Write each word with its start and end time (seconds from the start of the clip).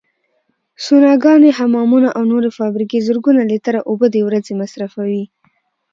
سوناګانې، 0.85 1.49
حمامونه 1.59 2.09
او 2.17 2.23
نورې 2.31 2.49
فابریکې 2.57 3.05
زرګونه 3.07 3.41
لیتره 3.51 3.79
اوبو 3.89 4.05
د 4.11 4.15
ورځې 4.27 4.53
مصرفوي. 4.61 5.23